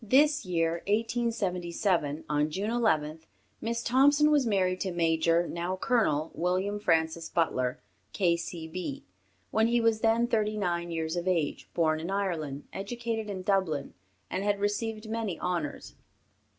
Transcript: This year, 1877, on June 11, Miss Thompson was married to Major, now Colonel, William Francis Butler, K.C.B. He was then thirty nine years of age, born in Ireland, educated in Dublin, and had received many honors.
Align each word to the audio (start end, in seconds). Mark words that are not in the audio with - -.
This 0.03 0.47
year, 0.47 0.81
1877, 0.87 2.23
on 2.27 2.49
June 2.49 2.71
11, 2.71 3.19
Miss 3.61 3.83
Thompson 3.83 4.31
was 4.31 4.47
married 4.47 4.79
to 4.79 4.91
Major, 4.91 5.47
now 5.47 5.75
Colonel, 5.75 6.31
William 6.33 6.79
Francis 6.79 7.29
Butler, 7.29 7.79
K.C.B. 8.11 9.03
He 9.63 9.79
was 9.81 9.99
then 9.99 10.25
thirty 10.25 10.57
nine 10.57 10.89
years 10.89 11.15
of 11.15 11.27
age, 11.27 11.69
born 11.75 11.99
in 11.99 12.09
Ireland, 12.09 12.63
educated 12.73 13.29
in 13.29 13.43
Dublin, 13.43 13.93
and 14.27 14.43
had 14.43 14.59
received 14.59 15.07
many 15.07 15.37
honors. 15.37 15.93